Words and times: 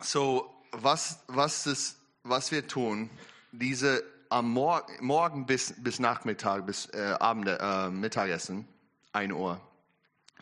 So, 0.00 0.54
was, 0.70 1.18
was, 1.26 1.66
ist, 1.66 1.98
was 2.22 2.52
wir 2.52 2.66
tun, 2.66 3.10
diese 3.50 4.04
am 4.28 4.50
Mor 4.50 4.86
Morgen 5.00 5.44
bis, 5.44 5.74
bis 5.78 5.98
Nachmittag, 5.98 6.66
bis 6.66 6.86
äh, 6.92 7.16
Abend, 7.18 7.48
äh, 7.48 7.90
Mittagessen, 7.90 8.68
1 9.12 9.32
Uhr, 9.32 9.60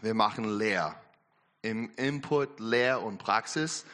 wir 0.03 0.13
machen 0.13 0.59
Lehr. 0.59 0.95
Im 1.63 1.91
Input, 1.97 2.61
Lehr 2.61 3.03
und 3.03 3.19
Praxis, 3.19 3.87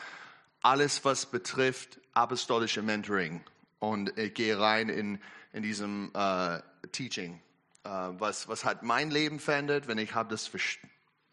alles 0.62 1.05
was 1.05 1.27
betrifft 1.27 2.01
apostolische 2.13 2.83
Mentoring. 2.83 3.43
Und 3.79 4.19
ich 4.19 4.35
gehe 4.35 4.59
rein 4.59 4.89
in, 4.89 5.21
in 5.53 5.63
diesem 5.63 6.11
äh, 6.15 6.61
Teaching. 6.91 7.41
Äh, 7.85 7.89
was, 7.89 8.49
was 8.49 8.65
hat 8.65 8.83
mein 8.83 9.11
Leben 9.13 9.39
verändert, 9.39 9.87
wenn 9.87 9.99
ich 9.99 10.15
habe 10.15 10.29
das 10.29 10.51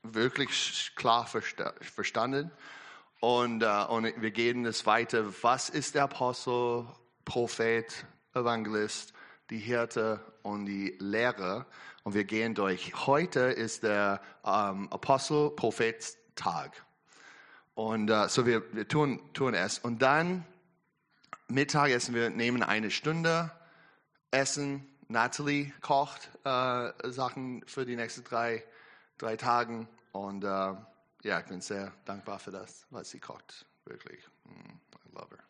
wirklich 0.04 0.92
klar 0.96 1.26
versta 1.26 1.74
verstanden 1.82 2.52
und, 3.20 3.64
uh, 3.64 3.86
und 3.90 4.22
wir 4.22 4.32
gehen 4.32 4.66
es 4.66 4.86
weiter. 4.86 5.26
Was 5.42 5.70
ist 5.70 5.96
der 5.96 6.04
Apostel, 6.04 6.86
Prophet, 7.26 8.06
Evangelist, 8.34 9.14
die 9.50 9.58
Hirte 9.58 10.22
und 10.42 10.66
die 10.66 10.96
Lehrer? 11.00 11.66
Und 12.04 12.14
wir 12.14 12.24
gehen 12.24 12.56
durch. 12.56 13.06
Heute 13.08 13.42
ist 13.42 13.84
der 13.84 14.22
um, 14.44 14.92
Apostel, 14.92 15.50
Prophet 15.52 16.18
Tag. 16.36 16.86
Und 17.76 18.10
uh, 18.10 18.28
so 18.28 18.46
wir, 18.46 18.64
wir 18.74 18.88
tun, 18.88 19.22
tun 19.34 19.54
es. 19.54 19.80
Und 19.80 20.02
dann 20.02 20.46
Mittagessen, 21.50 22.16
wir 22.16 22.30
nehmen 22.30 22.64
eine 22.64 22.90
Stunde, 22.90 23.52
essen. 24.32 24.88
Natalie 25.10 25.74
kocht 25.82 26.30
uh, 26.46 26.92
Sachen 27.10 27.64
für 27.66 27.86
die 27.86 27.96
nächsten 27.96 28.24
drei, 28.24 28.64
drei 29.18 29.36
Tage. 29.36 29.88
Und 30.14 30.46
ja, 31.24 31.40
ich 31.40 31.46
bin 31.46 31.62
sehr 31.62 31.92
dankbar 32.06 32.40
für 32.40 32.52
das, 32.52 32.86
was 32.90 33.10
sie 33.10 33.20
kocht. 33.20 33.66
Wirklich. 33.86 34.20
Mm, 34.46 34.50
I 34.50 35.14
love 35.14 35.28
her. 35.30 35.44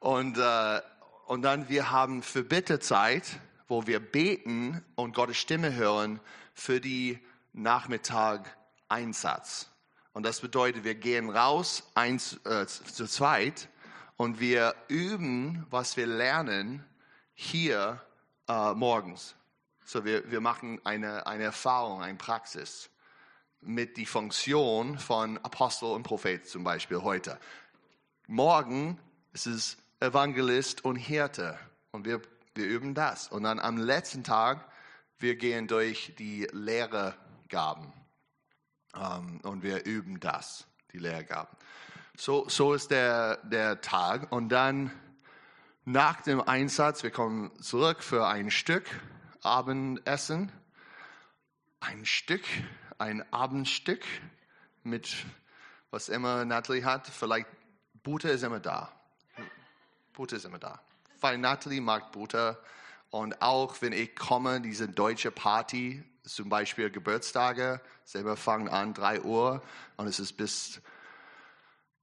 Und, 0.00 0.38
äh, 0.38 0.80
und 1.26 1.42
dann 1.42 1.68
wir 1.68 1.90
haben 1.90 2.22
für 2.22 2.42
Bitterzeit, 2.42 3.38
wo 3.68 3.86
wir 3.86 4.00
beten 4.00 4.84
und 4.96 5.14
Gottes 5.14 5.36
Stimme 5.36 5.74
hören 5.74 6.20
für 6.54 6.80
die 6.80 7.18
Nachmittag 7.52 8.56
Einsatz. 8.88 9.68
Und 10.12 10.24
das 10.24 10.40
bedeutet, 10.40 10.82
wir 10.82 10.96
gehen 10.96 11.30
raus 11.30 11.84
eins, 11.94 12.40
äh, 12.44 12.66
zu 12.66 13.06
zweit 13.06 13.68
und 14.16 14.40
wir 14.40 14.74
üben, 14.88 15.66
was 15.70 15.96
wir 15.96 16.06
lernen 16.06 16.84
hier 17.34 18.02
äh, 18.48 18.74
morgens. 18.74 19.36
So 19.84 20.04
wir, 20.04 20.28
wir 20.30 20.40
machen 20.40 20.80
eine, 20.84 21.26
eine 21.26 21.44
Erfahrung, 21.44 22.02
eine 22.02 22.18
Praxis 22.18 22.90
mit 23.60 23.96
die 23.96 24.06
Funktion 24.06 24.98
von 24.98 25.38
Apostel 25.38 25.86
und 25.86 26.02
Prophet 26.02 26.46
zum 26.46 26.64
Beispiel 26.64 27.02
heute. 27.02 27.38
Morgen 28.26 28.98
ist 29.32 29.46
es 29.46 29.76
Evangelist 30.00 30.84
und 30.84 30.96
Hirte 30.96 31.58
und 31.90 32.04
wir, 32.06 32.22
wir 32.54 32.66
üben 32.66 32.94
das. 32.94 33.28
Und 33.28 33.42
dann 33.42 33.58
am 33.58 33.76
letzten 33.76 34.24
Tag, 34.24 34.66
wir 35.18 35.36
gehen 35.36 35.68
durch 35.68 36.14
die 36.18 36.48
Lehrergaben 36.52 37.92
um, 38.94 39.40
und 39.42 39.62
wir 39.62 39.84
üben 39.84 40.20
das, 40.20 40.66
die 40.92 40.98
Lehrgaben. 40.98 41.54
So, 42.16 42.48
so 42.48 42.74
ist 42.74 42.90
der, 42.90 43.36
der 43.44 43.80
Tag 43.80 44.32
und 44.32 44.48
dann 44.48 44.90
nach 45.84 46.20
dem 46.22 46.40
Einsatz, 46.40 47.02
wir 47.02 47.10
kommen 47.10 47.50
zurück 47.60 48.02
für 48.02 48.26
ein 48.26 48.50
Stück 48.50 48.84
Abendessen. 49.42 50.52
Ein 51.80 52.04
Stück 52.04 52.44
ein 53.00 53.24
Abendstück 53.32 54.04
mit 54.82 55.24
was 55.90 56.08
immer 56.08 56.44
Natalie 56.44 56.84
hat. 56.84 57.06
Vielleicht 57.06 57.46
Butter 58.02 58.30
ist 58.30 58.42
immer 58.42 58.60
da. 58.60 58.92
Butter 60.12 60.36
ist 60.36 60.44
immer 60.44 60.58
da. 60.58 60.80
Weil 61.20 61.38
Natalie 61.38 61.80
mag 61.80 62.12
Butter. 62.12 62.58
Und 63.10 63.42
auch 63.42 63.80
wenn 63.80 63.92
ich 63.92 64.14
komme, 64.14 64.60
diese 64.60 64.88
deutsche 64.88 65.30
Party, 65.30 66.04
zum 66.24 66.48
Beispiel 66.48 66.90
Geburtstage, 66.90 67.80
selber 68.04 68.36
fangen 68.36 68.68
an 68.68 68.94
3 68.94 69.22
Uhr 69.22 69.62
und 69.96 70.06
es 70.06 70.20
ist 70.20 70.34
bis, 70.34 70.80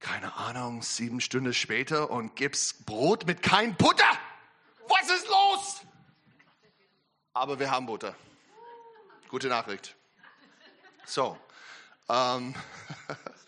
keine 0.00 0.34
Ahnung, 0.34 0.82
sieben 0.82 1.20
Stunden 1.20 1.54
später 1.54 2.10
und 2.10 2.36
gibt's 2.36 2.74
Brot 2.84 3.26
mit 3.26 3.42
kein 3.42 3.74
Butter. 3.76 4.18
Was 4.88 5.10
ist 5.10 5.28
los? 5.28 5.82
Aber 7.32 7.58
wir 7.58 7.70
haben 7.70 7.86
Butter. 7.86 8.14
Gute 9.28 9.48
Nachricht. 9.48 9.97
So. 11.08 11.38
Ähm, 12.10 12.54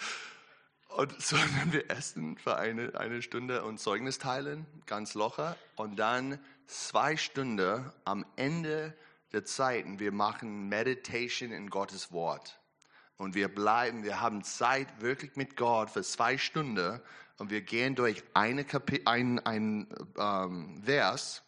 und 0.97 1.21
so 1.21 1.37
wenn 1.60 1.75
wir 1.75 1.91
essen 1.91 2.38
für 2.38 2.56
eine, 2.56 2.98
eine 2.98 3.21
Stunde 3.21 3.65
und 3.65 3.78
Zeugnis 3.78 4.19
teilen, 4.19 4.66
ganz 4.87 5.12
locker. 5.12 5.56
Und 5.76 5.97
dann 5.97 6.38
zwei 6.66 7.19
Stunden 7.19 7.84
am 8.06 8.25
Ende 8.37 8.97
der 9.32 9.44
Zeiten, 9.44 9.98
wir 9.98 10.10
machen 10.10 10.71
Meditation 10.71 11.53
in 11.53 11.69
Gottes 11.69 12.12
Wort. 12.12 12.59
Und 13.19 13.34
wir 13.34 13.54
bleiben, 13.54 14.04
wir 14.04 14.22
haben 14.22 14.42
Zeit 14.42 15.03
wirklich 15.03 15.37
mit 15.37 15.59
Gott 15.59 15.91
für 15.91 16.03
zwei 16.03 16.38
Stunden 16.38 16.98
und 17.37 17.50
wir 17.50 17.60
gehen 17.60 17.94
durch 17.94 18.25
eine 18.32 18.65
Kapi 18.65 19.03
ein, 19.04 19.38
ein 19.38 19.87
ähm, 20.19 20.82
Vers, 20.82 21.42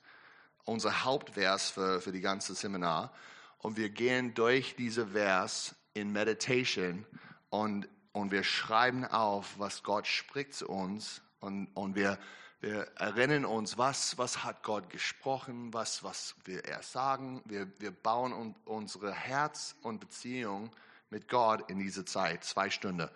unser 0.64 1.04
Hauptvers 1.04 1.70
für, 1.70 2.02
für 2.02 2.12
die 2.12 2.20
ganze 2.20 2.54
Seminar. 2.54 3.14
Und 3.58 3.78
wir 3.78 3.88
gehen 3.88 4.34
durch 4.34 4.76
diese 4.76 5.06
Vers 5.06 5.74
in 5.94 6.12
Meditation 6.12 7.04
und, 7.50 7.88
und 8.12 8.30
wir 8.30 8.44
schreiben 8.44 9.04
auf, 9.04 9.58
was 9.58 9.82
Gott 9.82 10.06
spricht 10.06 10.54
zu 10.54 10.68
uns 10.68 11.22
und, 11.40 11.68
und 11.74 11.94
wir, 11.96 12.18
wir 12.60 12.86
erinnern 12.96 13.44
uns, 13.44 13.76
was, 13.76 14.16
was 14.18 14.44
hat 14.44 14.62
Gott 14.62 14.88
gesprochen, 14.90 15.74
was, 15.74 16.04
was 16.04 16.36
will 16.44 16.60
er 16.60 16.82
sagen. 16.82 17.42
Wir, 17.44 17.66
wir 17.78 17.90
bauen 17.90 18.32
un, 18.32 18.54
unsere 18.64 19.12
Herz 19.12 19.74
und 19.82 19.98
Beziehung 19.98 20.70
mit 21.10 21.28
Gott 21.28 21.68
in 21.70 21.78
diese 21.78 22.04
Zeit, 22.04 22.44
zwei 22.44 22.70
Stunden. 22.70 23.08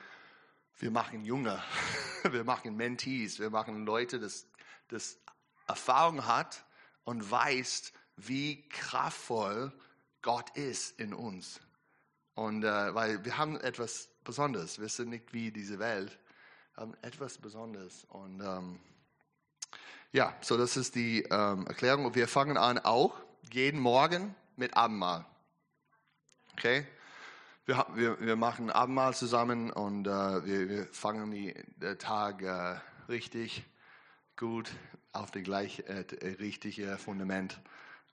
wir 0.78 0.92
machen 0.92 1.25
Junge, 1.25 1.62
wir 2.31 2.44
machen 2.44 2.75
Mentees, 2.78 3.39
wir 3.39 3.50
machen 3.50 3.86
Leute, 3.86 4.19
das, 4.19 4.48
das 4.88 5.19
Erfahrung 5.68 6.28
hat 6.28 6.63
und 7.06 7.30
weiß, 7.30 7.92
wie 8.18 8.68
kraftvoll 8.69 9.74
Gott 10.22 10.56
ist 10.56 11.00
in 11.00 11.13
uns. 11.13 11.60
Und 12.36 12.63
äh, 12.63 12.95
weil 12.95 13.24
wir 13.25 13.38
haben 13.38 13.60
etwas 13.60 14.10
Besonderes. 14.24 14.80
Wir 14.80 14.89
sind 14.89 15.10
nicht 15.10 15.33
wie 15.33 15.51
diese 15.51 15.80
Welt. 15.80 16.18
Wir 16.75 16.83
haben 16.83 16.94
etwas 17.01 17.38
Besonderes. 17.38 18.06
Und 18.06 18.42
ähm, 18.42 18.80
Ja, 20.13 20.36
so 20.42 20.57
das 20.57 20.78
ist 20.78 20.95
die 20.95 21.24
ähm, 21.24 21.66
Erklärung. 21.68 22.06
Und 22.06 22.16
wir 22.16 22.28
fangen 22.28 22.57
an 22.57 22.80
auch 22.80 23.16
jeden 23.51 23.80
Morgen 23.80 24.36
mit 24.56 24.75
Abendmahl. 24.75 25.25
Okay? 26.54 26.86
Wir, 27.66 27.86
wir, 27.94 28.19
wir 28.19 28.36
machen 28.36 28.69
Abendmahl 28.69 29.13
zusammen 29.13 29.72
und 29.72 30.07
äh, 30.07 30.45
wir, 30.45 30.69
wir 30.69 30.88
fangen 30.88 31.31
die, 31.31 31.54
den 31.78 31.98
Tag 31.98 32.42
äh, 32.42 32.80
richtig 33.07 33.63
gut 34.36 34.72
auf 35.13 35.31
das 35.31 35.44
gleiche 35.44 35.88
äh, 35.88 36.36
richtige 36.39 36.98
Fundament 36.98 37.60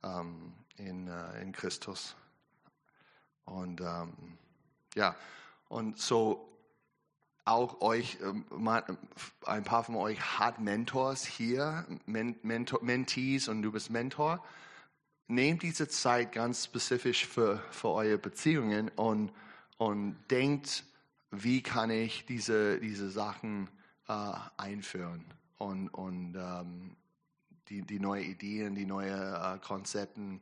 ähm, 0.04 0.52
in, 0.76 1.08
äh, 1.08 1.42
in 1.42 1.52
Christus. 1.52 2.14
Und 3.50 3.80
ähm, 3.80 4.12
ja, 4.94 5.16
und 5.68 5.98
so 5.98 6.48
auch 7.44 7.80
euch, 7.80 8.18
ähm, 8.22 8.44
ein 9.46 9.64
paar 9.64 9.84
von 9.84 9.96
euch 9.96 10.20
hat 10.38 10.60
Mentors 10.60 11.24
hier, 11.24 11.86
Mentor, 12.06 12.82
Mentees 12.82 13.48
und 13.48 13.62
du 13.62 13.72
bist 13.72 13.90
Mentor. 13.90 14.44
Nehmt 15.28 15.62
diese 15.62 15.88
Zeit 15.88 16.32
ganz 16.32 16.64
spezifisch 16.64 17.26
für, 17.26 17.62
für 17.70 17.88
eure 17.88 18.18
Beziehungen 18.18 18.90
und, 18.96 19.32
und 19.76 20.16
denkt, 20.30 20.84
wie 21.30 21.62
kann 21.62 21.90
ich 21.90 22.24
diese, 22.26 22.80
diese 22.80 23.10
Sachen 23.10 23.68
äh, 24.08 24.32
einführen 24.56 25.24
und, 25.58 25.88
und 25.88 26.34
ähm, 26.36 26.96
die, 27.68 27.82
die 27.82 28.00
neue 28.00 28.24
Ideen, 28.24 28.74
die 28.74 28.86
neuen 28.86 29.34
äh, 29.34 29.58
Konzepten 29.62 30.40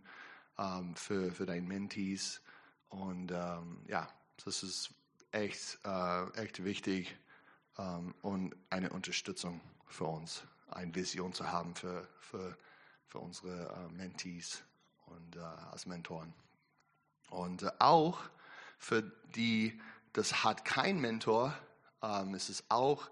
ähm, 0.58 0.94
für, 0.94 1.32
für 1.32 1.46
deine 1.46 1.66
Mentees. 1.66 2.40
Und 2.88 3.32
ähm, 3.32 3.82
ja, 3.86 4.08
das 4.44 4.62
ist 4.62 4.90
echt, 5.32 5.78
äh, 5.84 6.30
echt 6.40 6.64
wichtig 6.64 7.16
ähm, 7.78 8.14
und 8.22 8.54
eine 8.70 8.90
Unterstützung 8.90 9.60
für 9.86 10.04
uns, 10.04 10.42
eine 10.68 10.94
Vision 10.94 11.32
zu 11.32 11.50
haben 11.50 11.74
für, 11.74 12.08
für, 12.20 12.56
für 13.06 13.18
unsere 13.18 13.68
äh, 13.68 13.92
Mentees 13.92 14.62
und 15.06 15.36
äh, 15.36 15.40
als 15.40 15.86
Mentoren. 15.86 16.32
Und 17.30 17.80
auch 17.80 18.20
für 18.78 19.02
die, 19.34 19.80
das 20.12 20.44
hat 20.44 20.64
kein 20.64 21.00
Mentor, 21.00 21.56
ähm, 22.02 22.34
ist 22.34 22.48
es 22.48 22.64
auch 22.68 23.10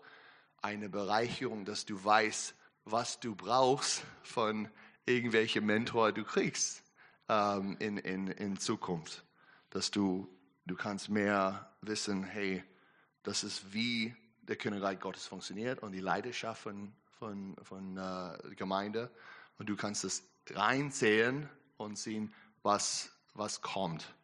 eine 0.62 0.88
Bereicherung, 0.88 1.65
dass 1.65 1.85
du 1.85 2.03
weißt, 2.03 2.55
was 2.85 3.21
du 3.21 3.35
brauchst 3.35 4.05
von 4.23 4.69
irgendwelchen 5.06 5.67
Mentor 5.67 6.12
du 6.12 6.25
kriegst 6.25 6.82
ähm, 7.29 7.76
in, 7.79 7.99
in, 7.99 8.29
in 8.29 8.56
Zukunft. 8.59 9.24
Dass 9.75 9.91
du, 9.91 10.29
du 10.67 10.76
kannst 10.76 11.11
mehr 11.11 11.71
wissen, 11.82 12.23
hey, 12.23 12.65
das 13.25 13.43
ist 13.43 13.75
wie 13.75 14.15
der 14.43 14.55
Königreich 14.56 15.00
Gottes 15.00 15.26
funktioniert 15.26 15.81
und 15.82 15.91
die 15.91 16.00
Leidenschaft 16.00 16.62
von, 16.62 16.94
von, 17.19 17.56
von 17.62 17.97
äh, 17.97 18.55
Gemeinde. 18.55 19.11
Und 19.59 19.69
du 19.69 19.75
kannst 19.75 20.05
das 20.05 20.23
reinzählen 20.50 21.49
und 21.76 21.99
sehen, 21.99 22.32
was, 22.62 23.11
was 23.35 23.62
kommt. 23.62 24.15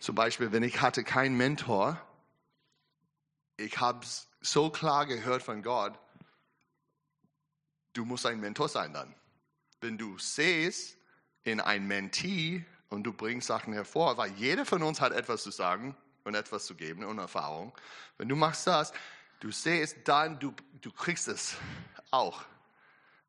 Zum 0.00 0.14
Beispiel, 0.14 0.52
wenn 0.52 0.62
ich 0.62 0.82
hatte 0.82 1.02
keinen 1.02 1.38
Mentor, 1.38 1.98
ich 3.56 3.80
habe 3.80 4.06
so 4.42 4.68
klar 4.68 5.06
gehört 5.06 5.42
von 5.42 5.62
Gott, 5.62 5.98
du 7.94 8.04
musst 8.04 8.26
ein 8.26 8.38
Mentor 8.38 8.68
sein 8.68 8.92
dann. 8.92 9.14
Wenn 9.80 9.96
du 9.96 10.18
siehst 10.18 10.98
in 11.44 11.58
ein 11.58 11.86
Mentee 11.86 12.66
und 12.88 13.04
du 13.04 13.12
bringst 13.12 13.48
Sachen 13.48 13.72
hervor, 13.72 14.16
weil 14.16 14.32
jeder 14.32 14.64
von 14.64 14.82
uns 14.82 15.00
hat 15.00 15.12
etwas 15.12 15.42
zu 15.42 15.50
sagen 15.50 15.96
und 16.24 16.34
etwas 16.34 16.66
zu 16.66 16.74
geben 16.74 17.04
und 17.04 17.18
Erfahrung. 17.18 17.72
Wenn 18.16 18.28
du 18.28 18.36
machst 18.36 18.66
das, 18.66 18.92
du 19.40 19.50
siehst 19.50 19.96
dann, 20.04 20.38
du, 20.38 20.54
du 20.80 20.92
kriegst 20.92 21.28
es 21.28 21.56
auch. 22.10 22.44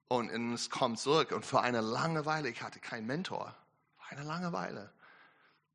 Und 0.08 0.30
es 0.54 0.70
kommt 0.70 1.00
zurück. 1.00 1.32
Und 1.32 1.46
für 1.46 1.62
eine 1.62 1.82
lange 1.82 2.26
Weile, 2.26 2.50
ich 2.50 2.64
hatte 2.64 2.80
keinen 2.80 3.06
Mentor. 3.06 3.56
Für 4.00 4.16
eine 4.16 4.24
lange 4.24 4.52
Weile. 4.52 4.92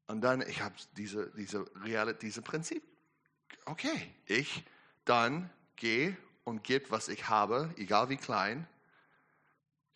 Und 0.07 0.21
dann, 0.23 0.43
ich 0.43 0.61
habe 0.61 0.75
diese, 0.97 1.31
diese, 1.37 1.65
Real, 1.83 2.15
diese 2.15 2.43
Prinzip. 2.43 2.83
Okay, 3.65 4.15
ich 4.27 4.65
dann 5.05 5.51
gehe 5.77 6.17
und 6.45 6.65
gebe, 6.65 6.91
was 6.91 7.09
ich 7.09 7.29
habe, 7.29 7.73
egal 7.77 8.09
wie 8.09 8.17
klein, 8.17 8.67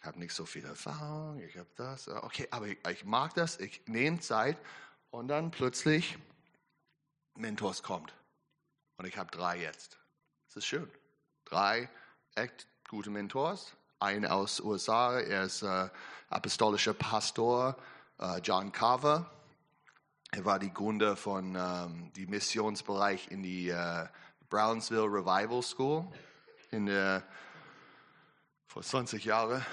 ich 0.01 0.07
habe 0.07 0.19
nicht 0.19 0.33
so 0.33 0.47
viel 0.47 0.65
Erfahrung, 0.65 1.41
ich 1.41 1.57
habe 1.57 1.71
das. 1.77 2.07
Äh, 2.07 2.13
okay, 2.23 2.49
aber 2.51 2.67
ich, 2.67 2.79
ich, 2.89 3.05
mag 3.05 3.35
das, 3.35 3.59
ich 3.59 3.83
nehme 3.87 4.21
Zeit 4.21 4.59
und 5.11 5.29
dann 5.29 5.51
plötzlich 5.51 6.19
Mentors 7.35 7.83
kommt. 7.83 8.15
Und 8.97 9.07
ich 9.07 9.17
habe 9.17 9.31
drei 9.31 9.61
jetzt. 9.61 9.99
Das 10.47 10.57
ist 10.57 10.67
schön. 10.67 10.91
Drei 11.45 11.89
echt 12.35 12.67
gute 12.89 13.11
Mentors. 13.11 13.75
Ein 14.01 14.27
aus 14.27 14.61
USA, 14.61 15.19
er 15.19 15.45
ist 15.45 15.63
äh, 15.63 15.89
apostolischer 16.31 16.95
Pastor, 16.95 17.77
äh, 18.19 18.39
John 18.39 18.71
Carver. 18.71 19.31
Er 20.31 20.45
war 20.45 20.59
die 20.59 20.73
Gründer 20.73 21.17
von 21.17 21.57
ähm, 21.57 22.13
dem 22.13 22.31
Missionsbereich 22.31 23.31
in 23.31 23.43
die 23.43 23.71
äh, 23.71 24.07
Brownsville 24.49 25.05
Revival 25.05 25.63
School 25.63 26.07
in 26.71 26.87
der, 26.87 27.23
vor 28.67 28.83
20 28.83 29.25
Jahren. 29.25 29.65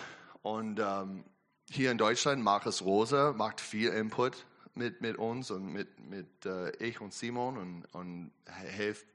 Und 0.46 0.80
ähm, 0.80 1.26
hier 1.72 1.90
in 1.90 1.98
Deutschland, 1.98 2.44
Markus 2.44 2.84
Rose 2.84 3.34
macht 3.36 3.60
viel 3.60 3.90
Input 3.90 4.46
mit, 4.76 5.02
mit 5.02 5.18
uns 5.18 5.50
und 5.50 5.74
mit, 5.74 6.00
mit 6.00 6.46
äh, 6.46 6.70
ich 6.78 7.02
und 7.02 7.16
Simon 7.16 7.58
und, 7.58 7.86
und 7.94 8.32
hilft 8.76 9.08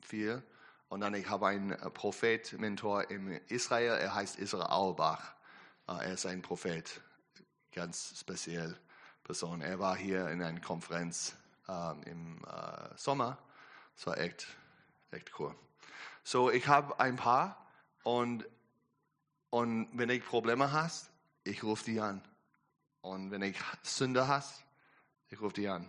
viel. 0.00 0.42
Und 0.88 1.00
dann 1.00 1.12
ich 1.12 1.28
habe 1.28 1.48
einen 1.48 1.72
äh, 1.72 1.90
Prophet-Mentor 1.90 3.10
in 3.10 3.32
Israel, 3.48 3.98
er 4.00 4.14
heißt 4.14 4.38
Israel 4.38 4.64
Auerbach. 4.64 5.34
Äh, 5.88 6.06
er 6.06 6.14
ist 6.14 6.24
ein 6.24 6.40
Prophet, 6.40 7.02
ganz 7.74 8.14
speziell 8.18 8.74
Person. 9.24 9.60
Er 9.60 9.78
war 9.78 9.94
hier 9.94 10.30
in 10.30 10.42
einer 10.42 10.58
Konferenz 10.58 11.36
äh, 11.68 12.10
im 12.10 12.42
äh, 12.46 12.96
Sommer. 12.96 13.36
Das 13.94 14.06
war 14.06 14.16
echt, 14.16 14.46
echt 15.10 15.38
cool. 15.38 15.54
So, 16.24 16.50
ich 16.50 16.66
habe 16.66 16.98
ein 16.98 17.16
paar 17.16 17.66
und 18.04 18.46
und 19.50 19.88
wenn 19.92 20.10
ich 20.10 20.24
Probleme 20.24 20.72
hast, 20.72 21.10
ich 21.44 21.62
rufe 21.62 21.84
die 21.84 22.00
an. 22.00 22.22
Und 23.00 23.30
wenn 23.30 23.42
ich 23.42 23.56
Sünde 23.82 24.28
hast, 24.28 24.62
ich 25.30 25.40
rufe 25.40 25.54
die 25.54 25.68
an. 25.68 25.86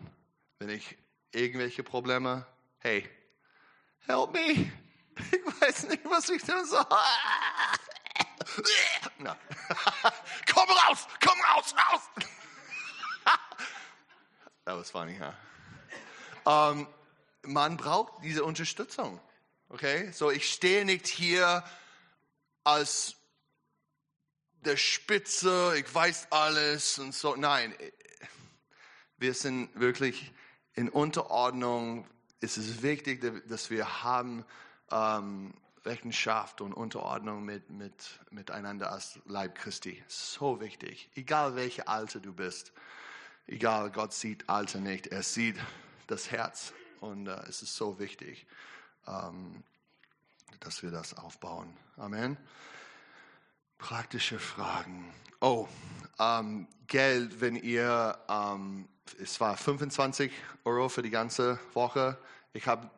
Wenn 0.59 0.69
ich 0.69 0.97
irgendwelche 1.31 1.83
Probleme, 1.83 2.45
hey, 2.79 3.09
help 4.01 4.33
me. 4.33 4.71
Ich 5.19 5.61
weiß 5.61 5.89
nicht, 5.89 6.05
was 6.05 6.29
ich 6.29 6.41
tun 6.41 6.65
soll. 6.65 6.85
No. 9.19 9.35
komm 10.53 10.69
raus, 10.69 11.07
komm 11.21 11.37
raus, 11.41 11.75
raus. 11.75 12.01
That 14.63 14.77
was 14.77 14.89
funny, 14.89 15.17
huh? 15.17 15.33
Um, 16.49 16.87
man 17.43 17.75
braucht 17.75 18.23
diese 18.23 18.43
Unterstützung. 18.43 19.19
Okay? 19.67 20.11
So, 20.11 20.31
ich 20.31 20.49
stehe 20.49 20.85
nicht 20.85 21.07
hier 21.07 21.63
als 22.63 23.15
der 24.65 24.77
Spitze, 24.77 25.73
ich 25.77 25.93
weiß 25.93 26.31
alles 26.31 26.99
und 26.99 27.13
so. 27.13 27.35
Nein, 27.35 27.73
wir 29.17 29.33
sind 29.33 29.69
wirklich 29.79 30.31
in 30.73 30.89
Unterordnung. 30.89 32.07
Es 32.41 32.57
ist 32.57 32.81
wichtig, 32.81 33.21
dass 33.47 33.69
wir 33.69 34.03
haben 34.03 34.45
ähm, 34.91 35.53
Rechenschaft 35.85 36.61
und 36.61 36.73
Unterordnung 36.73 37.43
mit, 37.45 37.69
mit, 37.69 38.19
miteinander 38.31 38.91
als 38.91 39.19
Leib 39.25 39.55
Christi. 39.55 40.03
So 40.07 40.59
wichtig. 40.59 41.09
Egal 41.15 41.55
welche 41.55 41.87
Alter 41.87 42.19
du 42.19 42.33
bist. 42.33 42.73
Egal, 43.47 43.91
Gott 43.91 44.13
sieht 44.13 44.47
Alter 44.49 44.79
nicht. 44.79 45.07
Er 45.07 45.23
sieht 45.23 45.55
das 46.07 46.31
Herz. 46.31 46.73
Und 46.99 47.27
äh, 47.27 47.39
es 47.47 47.61
ist 47.61 47.75
so 47.75 47.97
wichtig, 47.97 48.45
ähm, 49.07 49.63
dass 50.59 50.83
wir 50.83 50.91
das 50.91 51.17
aufbauen. 51.17 51.75
Amen. 51.97 52.37
Praktische 53.79 54.39
Fragen. 54.39 55.05
Oh, 55.39 55.65
ähm, 56.19 56.67
Geld, 56.87 57.39
wenn 57.39 57.55
ihr, 57.55 58.19
ähm, 58.29 58.89
es 59.21 59.39
war 59.39 59.55
25 59.55 60.31
Euro 60.65 60.89
für 60.89 61.01
die 61.01 61.09
ganze 61.09 61.57
Woche. 61.73 62.17
Ich 62.51 62.67
habe, 62.67 62.91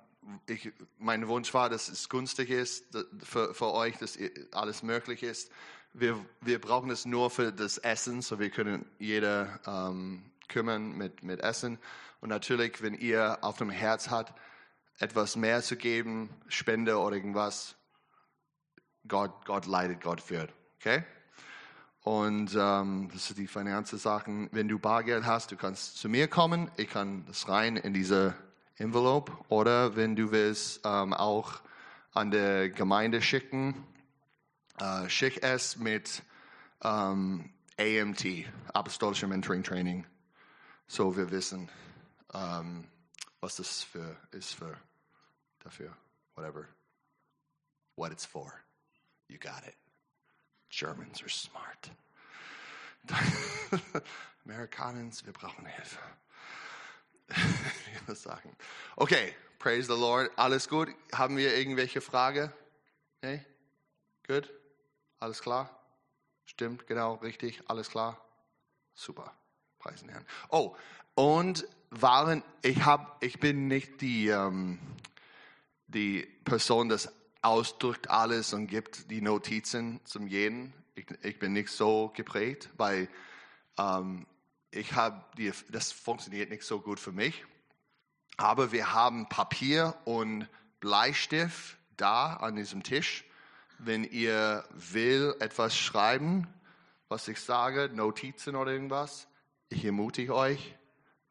ich, 0.48 0.74
mein 0.98 1.28
Wunsch 1.28 1.54
war, 1.54 1.70
dass 1.70 1.88
es 1.88 2.10
günstig 2.10 2.50
ist 2.50 2.86
für, 3.24 3.54
für 3.54 3.72
euch, 3.74 3.98
dass 4.00 4.18
alles 4.52 4.82
möglich 4.82 5.22
ist. 5.22 5.52
Wir, 5.94 6.18
wir 6.42 6.60
brauchen 6.60 6.90
es 6.90 7.06
nur 7.06 7.30
für 7.30 7.54
das 7.54 7.78
Essen, 7.78 8.24
so 8.24 8.40
wir 8.40 8.50
können 8.50 8.86
jeder 8.98 9.60
ähm, 9.68 10.24
kümmern 10.48 10.98
mit, 10.98 11.22
mit 11.22 11.42
Essen. 11.42 11.78
Und 12.22 12.30
natürlich, 12.30 12.82
wenn 12.82 12.96
ihr 12.96 13.38
auf 13.44 13.58
dem 13.58 13.70
Herz 13.70 14.10
habt, 14.10 14.34
etwas 14.98 15.36
mehr 15.36 15.62
zu 15.62 15.78
geben, 15.78 16.30
Spende 16.48 16.98
oder 16.98 17.16
irgendwas, 17.16 17.76
Gott, 19.08 19.46
Gott 19.46 19.68
leidet, 19.68 20.02
Gott 20.02 20.22
führt. 20.22 20.52
Okay? 20.82 21.04
Und 22.04 22.56
ähm, 22.58 23.10
das 23.14 23.28
sind 23.28 23.38
die 23.38 23.46
Finanzen-Sachen. 23.46 24.50
Wenn 24.52 24.68
du 24.68 24.80
Bargeld 24.80 25.26
hast, 25.26 25.52
du 25.52 25.56
kannst 25.56 25.98
zu 25.98 26.10
mir 26.10 26.28
kommen. 26.28 26.72
Ich 26.78 26.90
kann 26.90 27.24
das 27.28 27.48
rein 27.48 27.78
in 27.78 27.94
diese 27.94 28.34
Envelope. 28.78 29.32
Oder 29.50 29.96
wenn 29.96 30.16
du 30.16 30.32
willst, 30.32 30.82
ähm, 30.84 31.14
auch 31.14 31.62
an 32.14 32.32
der 32.32 32.70
Gemeinde 32.70 33.22
schicken. 33.22 33.76
Äh, 34.80 35.08
schick 35.08 35.44
es 35.44 35.78
mit 35.78 36.24
ähm, 36.84 37.52
AMT, 37.78 38.26
Apostolische 38.74 39.28
Mentoring 39.28 39.64
Training, 39.64 40.06
so 40.88 41.16
wir 41.16 41.30
wissen, 41.32 41.70
ähm, 42.34 42.88
was 43.40 43.58
das 43.58 43.84
für 43.84 44.18
ist 44.32 44.56
für 44.56 44.76
dafür, 45.64 45.96
whatever, 46.36 46.68
what 47.96 48.12
it's 48.12 48.26
for. 48.26 48.54
You 49.28 49.38
got 49.38 49.64
it. 49.68 49.81
Germans 50.72 51.22
are 51.22 51.30
smart. 51.30 51.92
Amerikaners, 54.46 55.26
wir 55.26 55.34
brauchen 55.34 55.66
Hilfe. 55.66 56.00
ich 57.94 58.08
muss 58.08 58.24
sagen. 58.24 58.56
Okay, 58.96 59.36
praise 59.60 59.94
the 59.94 60.00
Lord. 60.00 60.32
Alles 60.38 60.68
gut? 60.70 60.90
Haben 61.14 61.38
wir 61.38 61.56
irgendwelche 61.56 62.02
Frage? 62.02 62.54
Nee? 63.22 63.46
Gut? 64.28 64.50
Alles 65.20 65.42
klar? 65.42 65.70
Stimmt, 66.46 66.88
genau, 66.88 67.16
richtig, 67.16 67.62
alles 67.68 67.90
klar? 67.90 68.24
Super. 68.94 69.34
Preisen 69.80 70.10
Herrn. 70.10 70.26
Oh, 70.50 70.76
und 71.16 71.68
waren, 71.90 72.44
ich, 72.62 72.86
hab, 72.86 73.22
ich 73.24 73.40
bin 73.40 73.68
nicht 73.68 74.02
die, 74.02 74.28
ähm, 74.30 74.80
die 75.88 76.22
Person, 76.46 76.88
das 76.88 77.12
ausdrückt 77.42 78.10
alles 78.10 78.54
und 78.54 78.68
gibt 78.68 79.10
die 79.10 79.22
Notizen 79.22 80.00
zum 80.06 80.28
jeden. 80.28 80.74
Ich, 80.96 81.06
ich 81.24 81.40
bin 81.40 81.54
nicht 81.54 81.70
so 81.70 82.12
geprägt, 82.16 82.70
weil 82.78 83.10
ähm, 83.78 84.28
ich 84.72 84.94
habe 84.94 85.24
das 85.70 85.92
funktioniert 85.92 86.50
nicht 86.50 86.64
so 86.64 86.80
gut 86.80 87.00
für 87.00 87.12
mich. 87.12 87.46
Aber 88.38 88.72
wir 88.72 88.94
haben 88.94 89.28
Papier 89.28 89.96
und 90.06 90.48
Bleistift 90.80 91.78
da 91.98 92.34
an 92.36 92.56
diesem 92.56 92.84
Tisch. 92.84 93.26
Wenn 93.78 94.04
ihr 94.04 94.64
will 94.72 95.36
etwas 95.40 95.76
schreiben, 95.76 96.48
was 97.08 97.28
ich 97.28 97.40
sage, 97.40 97.90
Notizen 97.94 98.56
oder 98.56 98.72
irgendwas, 98.72 99.28
ich 99.70 99.84
ermutige 99.84 100.36
euch, 100.36 100.76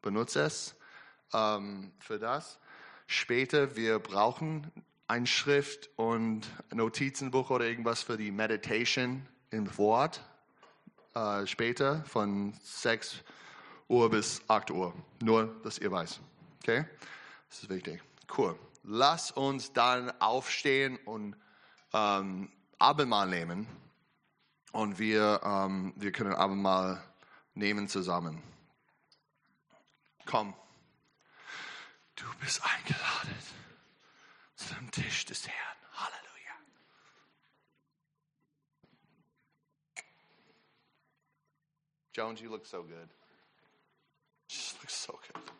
benutzt 0.01 0.35
es 0.35 0.75
ähm, 1.33 1.91
für 1.99 2.19
das. 2.19 2.59
Später, 3.07 3.75
wir 3.75 3.99
brauchen 3.99 4.71
ein 5.11 5.27
Schrift 5.27 5.89
und 5.97 6.47
Notizenbuch 6.73 7.49
oder 7.49 7.65
irgendwas 7.65 8.01
für 8.01 8.15
die 8.15 8.31
Meditation 8.31 9.27
im 9.49 9.77
Wort. 9.77 10.23
Äh, 11.13 11.45
später 11.47 12.05
von 12.05 12.53
6 12.63 13.21
Uhr 13.89 14.09
bis 14.09 14.41
8 14.47 14.71
Uhr. 14.71 14.93
Nur, 15.21 15.53
dass 15.63 15.79
ihr 15.79 15.91
weiß. 15.91 16.21
Okay? 16.61 16.85
Das 17.49 17.63
ist 17.63 17.69
wichtig. 17.69 18.01
Cool. 18.37 18.57
Lass 18.83 19.31
uns 19.31 19.73
dann 19.73 20.11
aufstehen 20.21 20.97
und 21.03 21.35
ähm, 21.91 22.49
Abendmahl 22.79 23.27
nehmen. 23.27 23.67
Und 24.71 24.97
wir, 24.97 25.41
ähm, 25.43 25.91
wir 25.97 26.13
können 26.13 26.33
Abendmahl 26.33 27.03
nehmen 27.53 27.89
zusammen. 27.89 28.41
Komm. 30.25 30.53
Du 32.15 32.23
bist 32.39 32.61
eingeladen 32.63 33.35
dem 34.75 34.91
Tisch 34.91 35.25
des 35.25 35.47
Herrn. 35.47 35.77
Halleluja. 35.93 36.55
Jones, 42.13 42.41
you 42.41 42.49
look 42.49 42.65
so 42.65 42.83
good. 42.83 43.09
Just 44.47 44.79
looks 44.81 44.93
so 44.93 45.19
good. 45.33 45.50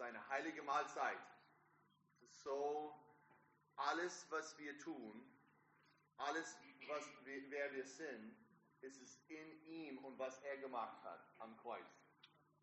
Es 0.00 0.06
ist 0.06 0.14
eine 0.14 0.28
heilige 0.30 0.62
Mahlzeit. 0.62 1.18
So, 2.42 2.98
alles, 3.76 4.26
was 4.30 4.56
wir 4.56 4.78
tun, 4.78 5.30
alles, 6.16 6.56
was 6.88 7.04
wir, 7.26 7.50
wer 7.50 7.70
wir 7.74 7.84
sind, 7.84 8.34
ist 8.80 8.98
es 9.02 9.18
in 9.28 9.62
ihm 9.66 9.98
und 9.98 10.18
was 10.18 10.38
er 10.38 10.56
gemacht 10.56 11.04
hat 11.04 11.20
am 11.40 11.54
Kreuz. 11.58 11.84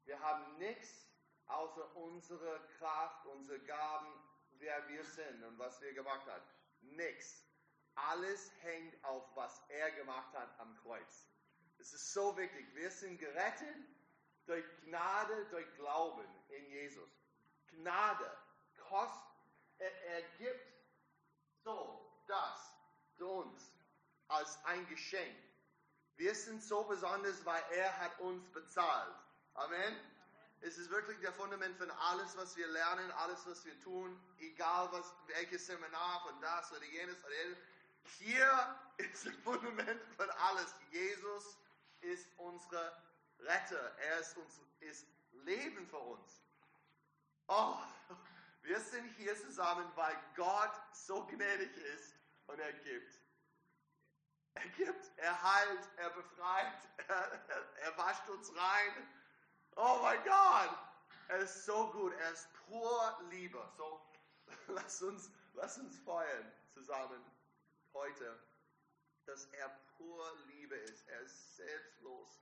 Wir 0.06 0.20
haben 0.20 0.58
nichts 0.58 1.08
außer 1.46 1.96
unsere 1.96 2.60
Kraft, 2.80 3.28
unsere 3.28 3.60
Gaben, 3.60 4.12
wer 4.54 4.88
wir 4.88 5.04
sind 5.04 5.44
und 5.44 5.60
was 5.60 5.80
wir 5.80 5.94
gemacht 5.94 6.26
haben. 6.26 6.44
Nichts. 6.82 7.46
Alles 7.94 8.52
hängt 8.62 9.04
auf, 9.06 9.24
was 9.36 9.62
er 9.70 9.92
gemacht 9.92 10.34
hat 10.34 10.60
am 10.60 10.76
Kreuz. 10.78 11.28
Es 11.78 11.94
ist 11.94 12.14
so 12.14 12.36
wichtig. 12.36 12.74
Wir 12.74 12.90
sind 12.90 13.20
gerettet 13.20 13.78
durch 14.48 14.66
Gnade, 14.86 15.46
durch 15.52 15.72
Glauben 15.76 16.26
in 16.50 16.66
Jesus. 16.72 17.17
Gnade, 17.78 18.38
Kost, 18.90 19.24
er, 19.78 20.04
er 20.06 20.22
gibt 20.38 20.66
so 21.64 22.24
das 22.28 22.74
zu 23.18 23.28
uns 23.28 23.72
als 24.28 24.64
ein 24.66 24.88
Geschenk. 24.88 25.36
Wir 26.16 26.34
sind 26.34 26.64
so 26.64 26.84
besonders, 26.84 27.46
weil 27.46 27.64
er 27.72 27.98
hat 28.00 28.20
uns 28.20 28.48
bezahlt. 28.52 29.16
Amen. 29.54 29.96
Es 30.62 30.78
ist 30.78 30.90
wirklich 30.90 31.20
der 31.20 31.32
Fundament 31.34 31.78
von 31.78 31.92
alles, 31.92 32.36
was 32.36 32.58
wir 32.58 32.68
lernen, 32.68 33.12
alles, 33.12 33.46
was 33.46 33.64
wir 33.64 33.80
tun, 33.82 34.20
egal 34.40 34.92
was, 34.92 35.14
welches 35.28 35.68
Seminar 35.68 36.22
von 36.26 36.42
das 36.42 36.72
oder 36.72 36.84
jenes 36.86 37.24
oder 37.24 37.36
jenes. 37.44 37.58
Hier 38.18 38.80
ist 38.98 39.28
das 39.28 39.36
Fundament 39.44 40.02
von 40.16 40.30
alles. 40.30 40.74
Jesus 40.90 41.58
ist 42.02 42.28
unsere 42.38 42.92
Retter. 43.40 43.96
Er 44.00 44.20
ist, 44.20 44.36
uns, 44.38 44.60
ist 44.80 45.06
Leben 45.44 45.86
für 45.88 46.00
uns. 46.00 46.42
Oh, 47.48 47.78
wir 48.62 48.80
sind 48.82 49.08
hier 49.16 49.36
zusammen, 49.38 49.90
weil 49.96 50.16
Gott 50.36 50.74
so 50.92 51.26
gnädig 51.28 51.76
ist 51.78 52.14
und 52.48 52.60
er 52.60 52.74
gibt. 52.74 53.22
er 54.56 54.68
gibt, 54.70 55.18
er 55.18 55.42
heilt, 55.42 55.90
er 55.98 56.10
befreit, 56.10 56.74
er, 57.08 57.32
er 57.78 57.98
wascht 57.98 58.28
uns 58.30 58.54
rein. 58.56 59.08
Oh 59.78 60.00
mein 60.02 60.22
Gott, 60.24 60.78
er 61.30 61.38
ist 61.38 61.66
so 61.66 61.90
gut, 61.92 62.14
er 62.14 62.32
ist 62.32 62.52
pur 62.66 63.18
Liebe. 63.30 63.64
So, 63.78 64.02
lass 64.68 65.02
uns, 65.02 65.32
lass 65.54 65.78
uns 65.78 65.98
feiern 66.00 66.52
zusammen 66.74 67.24
heute, 67.94 68.40
dass 69.26 69.46
er 69.54 69.70
pur 69.98 70.38
Liebe 70.48 70.76
ist. 70.76 71.08
Er 71.08 71.22
ist 71.22 71.56
selbstlos. 71.56 72.42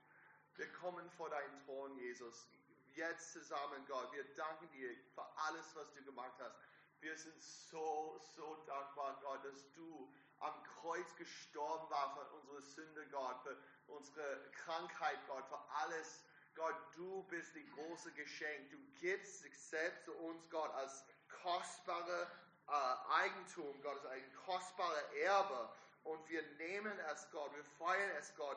Wir 0.54 0.72
kommen 0.72 1.08
vor 1.10 1.30
deinen 1.30 1.64
Thron, 1.64 1.96
Jesus. 1.98 2.48
Jetzt 2.96 3.34
zusammen, 3.34 3.84
Gott. 3.86 4.10
Wir 4.12 4.24
danken 4.34 4.70
dir 4.70 4.88
für 5.14 5.26
alles, 5.36 5.76
was 5.76 5.92
du 5.92 6.02
gemacht 6.02 6.32
hast. 6.38 6.56
Wir 7.00 7.14
sind 7.18 7.38
so, 7.42 8.18
so 8.34 8.64
dankbar, 8.66 9.18
Gott, 9.20 9.44
dass 9.44 9.70
du 9.72 10.10
am 10.38 10.62
Kreuz 10.62 11.14
gestorben 11.16 11.90
warst 11.90 12.14
für 12.14 12.36
unsere 12.36 12.62
Sünde, 12.62 13.06
Gott, 13.08 13.42
für 13.42 13.58
unsere 13.88 14.50
Krankheit, 14.52 15.18
Gott, 15.26 15.44
für 15.46 15.60
alles. 15.74 16.24
Gott, 16.54 16.74
du 16.94 17.22
bist 17.24 17.54
die 17.54 17.68
große 17.72 18.12
Geschenk. 18.12 18.70
Du 18.70 18.78
gibst 18.98 19.44
dich 19.44 19.58
selbst 19.60 20.06
zu 20.06 20.14
uns, 20.14 20.48
Gott, 20.48 20.72
als 20.72 21.04
kostbare 21.42 22.30
äh, 22.66 23.12
Eigentum, 23.12 23.78
Gott, 23.82 24.02
als 24.06 24.10
ein 24.10 24.32
kostbarer 24.46 25.12
Erbe. 25.16 25.70
Und 26.04 26.26
wir 26.30 26.42
nehmen 26.56 26.98
es, 27.12 27.30
Gott, 27.30 27.54
wir 27.54 27.64
feiern 27.64 28.10
es, 28.18 28.34
Gott. 28.36 28.56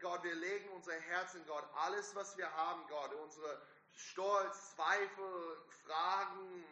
Gott, 0.00 0.22
wir 0.22 0.34
legen 0.34 0.68
unser 0.70 0.94
Herzen, 0.94 1.44
Gott, 1.46 1.64
alles, 1.74 2.14
was 2.14 2.36
wir 2.36 2.52
haben, 2.54 2.86
Gott, 2.88 3.12
unsere 3.14 3.60
Stolz, 3.92 4.74
Zweifel, 4.74 5.56
Fragen, 5.84 6.64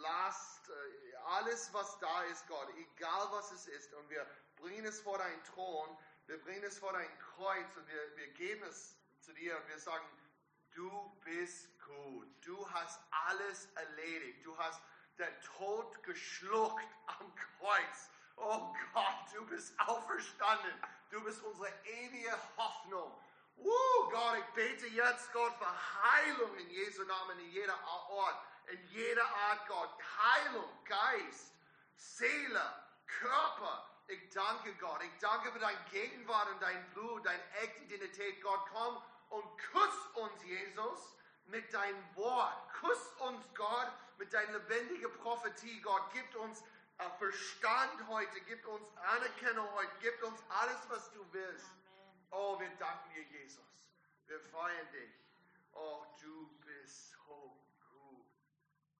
Last, 0.00 0.68
äh, 0.68 1.16
alles, 1.26 1.72
was 1.72 1.98
da 1.98 2.22
ist, 2.24 2.46
Gott, 2.48 2.68
egal 2.76 3.28
was 3.30 3.52
es 3.52 3.66
ist, 3.66 3.92
und 3.94 4.08
wir 4.10 4.26
bringen 4.56 4.84
es 4.84 5.00
vor 5.00 5.18
deinen 5.18 5.42
Thron, 5.44 5.96
wir 6.26 6.40
bringen 6.42 6.64
es 6.64 6.78
vor 6.78 6.92
dein 6.92 7.18
Kreuz 7.18 7.76
und 7.76 7.86
wir, 7.88 8.16
wir 8.16 8.28
geben 8.28 8.62
es 8.68 8.96
zu 9.20 9.32
dir 9.32 9.56
und 9.56 9.68
wir 9.68 9.78
sagen, 9.78 10.06
du 10.72 10.90
bist 11.24 11.68
gut, 11.84 12.28
du 12.44 12.68
hast 12.70 13.00
alles 13.10 13.68
erledigt, 13.74 14.44
du 14.44 14.56
hast 14.56 14.80
den 15.18 15.40
Tod 15.56 16.02
geschluckt 16.02 16.86
am 17.06 17.34
Kreuz. 17.34 18.10
Oh 18.36 18.74
Gott, 18.92 19.34
du 19.34 19.46
bist 19.46 19.78
auferstanden, 19.78 20.82
du 21.12 21.22
bist 21.22 21.42
unsere 21.42 21.68
ewige 21.84 22.32
Hoffnung. 22.56 23.12
Uh, 23.58 24.10
Gott, 24.10 24.38
ich 24.38 24.54
bete 24.54 24.86
jetzt, 24.88 25.32
Gott, 25.32 25.52
für 25.58 26.02
Heilung 26.02 26.56
in 26.56 26.70
Jesu 26.70 27.04
Namen, 27.04 27.38
in 27.38 27.50
jeder 27.50 27.78
Ort, 28.08 28.36
in 28.72 28.82
jeder 28.88 29.24
Art, 29.24 29.68
Gott. 29.68 29.90
Heilung, 30.18 30.68
Geist, 30.86 31.52
Seele, 31.96 32.62
Körper. 33.06 33.86
Ich 34.08 34.30
danke 34.30 34.74
Gott. 34.76 35.00
Ich 35.04 35.20
danke 35.20 35.52
für 35.52 35.58
dein 35.58 35.76
Gegenwart 35.90 36.48
und 36.50 36.62
dein 36.62 36.90
Blut, 36.94 37.24
deine 37.26 37.42
echte 37.62 37.84
Identität. 37.84 38.42
Gott, 38.42 38.60
komm 38.72 38.96
und 39.28 39.44
kuss 39.70 40.22
uns, 40.24 40.42
Jesus, 40.44 41.14
mit 41.46 41.72
deinem 41.74 42.16
Wort. 42.16 42.56
Kuss 42.80 43.12
uns, 43.20 43.44
Gott, 43.54 43.92
mit 44.16 44.32
deiner 44.32 44.52
lebendigen 44.52 45.12
Prophetie. 45.18 45.80
Gott, 45.82 46.02
gib 46.14 46.34
uns 46.36 46.62
Verstand 47.22 48.08
heute, 48.08 48.40
gib 48.42 48.66
uns 48.66 48.96
Anerkennung 48.96 49.70
heute, 49.72 49.92
gib 50.00 50.22
uns 50.24 50.42
alles, 50.48 50.88
was 50.88 51.12
du 51.12 51.24
willst. 51.32 51.70
Oh, 52.30 52.58
wir 52.58 52.68
danken 52.76 53.12
dir, 53.14 53.22
Jesus. 53.22 53.64
Wir 54.26 54.40
feiern 54.40 54.90
dich. 54.92 55.12
Oh, 55.72 56.04
du 56.20 56.48
bist 56.60 57.12
so 57.12 57.62
gut. 57.80 58.26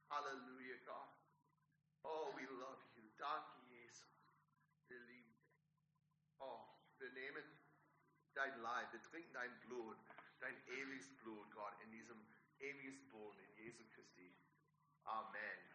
Halleluja, 0.08 0.76
Gott. 0.84 1.08
Oh, 2.04 2.32
we 2.36 2.44
love 2.44 2.82
you. 2.94 3.10
Danke, 3.18 3.58
Jesus. 3.68 4.06
Wir 4.88 5.00
lieben 5.00 5.34
dich. 5.34 5.56
Oh, 6.38 6.64
wir 6.98 7.10
nehmen 7.10 7.44
dein 8.34 8.58
Leib, 8.60 8.92
wir 8.92 9.02
trinken 9.02 9.32
dein 9.32 9.60
Blut, 9.60 9.96
dein 10.40 10.56
ewiges 10.68 11.08
Blut, 11.16 11.50
Gott, 11.52 11.74
in 11.82 11.90
diesem 11.90 12.26
ewiges 12.58 13.02
Boden, 13.10 13.38
in 13.40 13.64
Jesu 13.64 13.84
Christi. 13.94 14.34
Amen. 15.04 15.34
Amen. 15.34 15.71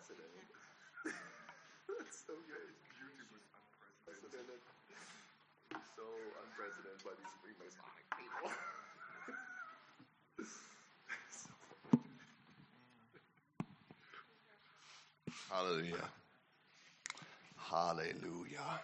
Unprecedented. 0.00 0.48
That's 1.04 2.24
so 2.24 2.32
good. 2.48 2.72
Was 3.28 3.44
unprecedented. 4.08 4.60
So 5.96 6.04
unprecedented 6.40 7.04
by 7.04 7.12
these 7.20 7.34
three 7.44 7.52
Masonic 7.60 8.08
people. 8.16 8.48
So. 10.40 11.52
Hallelujah. 15.50 16.08
Hallelujah. 17.58 18.80